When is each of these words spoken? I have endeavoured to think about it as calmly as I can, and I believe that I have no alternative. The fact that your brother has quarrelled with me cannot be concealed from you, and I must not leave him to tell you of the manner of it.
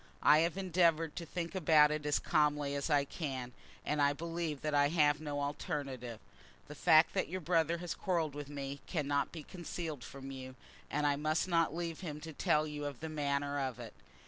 I 0.23 0.39
have 0.39 0.57
endeavoured 0.57 1.15
to 1.17 1.27
think 1.27 1.53
about 1.53 1.91
it 1.91 2.07
as 2.07 2.17
calmly 2.17 2.73
as 2.73 2.89
I 2.89 3.05
can, 3.05 3.51
and 3.85 4.01
I 4.01 4.13
believe 4.13 4.61
that 4.61 4.73
I 4.73 4.87
have 4.87 5.21
no 5.21 5.41
alternative. 5.41 6.19
The 6.67 6.73
fact 6.73 7.13
that 7.13 7.29
your 7.29 7.39
brother 7.39 7.77
has 7.77 7.93
quarrelled 7.93 8.33
with 8.33 8.49
me 8.49 8.81
cannot 8.87 9.31
be 9.31 9.43
concealed 9.43 10.03
from 10.03 10.31
you, 10.31 10.55
and 10.89 11.05
I 11.05 11.17
must 11.17 11.47
not 11.47 11.75
leave 11.75 11.99
him 11.99 12.19
to 12.21 12.33
tell 12.33 12.65
you 12.65 12.85
of 12.85 12.99
the 12.99 13.09
manner 13.09 13.59
of 13.59 13.77
it. 13.79 13.93